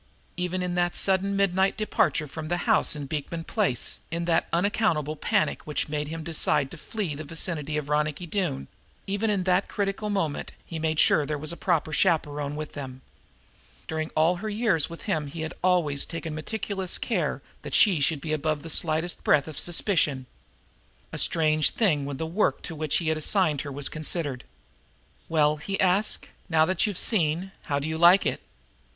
[0.35, 5.15] Even in that sudden midnight departure from the house in Beekman Place, in that unaccountable
[5.15, 8.67] panic which made him decide to flee from the vicinity of Ronicky Doone
[9.05, 12.55] even in that critical moment he had made sure that there was a proper chaperon
[12.55, 13.03] with them.
[13.87, 18.21] During all her years with him he had always taken meticulous care that she should
[18.21, 20.25] be above the slightest breath of suspicion
[21.13, 24.45] a strange thing when the work to which he had assigned her was considered.
[25.29, 28.41] "Well," he asked, "now that you've seen, how do you like it?